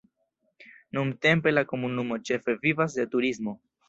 [0.97, 3.55] Nuntempe la komunumo ĉefe vivas de turismo.